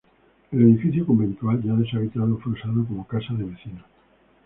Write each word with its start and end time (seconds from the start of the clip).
El 0.51 0.61
edificio 0.63 1.05
conventual, 1.05 1.61
ya 1.61 1.73
deshabitado, 1.75 2.35
fue 2.39 2.53
usado 2.53 2.83
como 2.87 3.05
casa 3.07 3.35
de 3.35 3.43
vecinos. 3.43 3.85